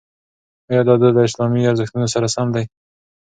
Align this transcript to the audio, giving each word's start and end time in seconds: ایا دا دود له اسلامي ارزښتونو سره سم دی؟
ایا 0.69 0.81
دا 0.87 0.93
دود 1.01 1.13
له 1.17 1.21
اسلامي 1.29 1.61
ارزښتونو 1.71 2.07
سره 2.13 2.27
سم 2.35 2.47
دی؟ 2.55 2.63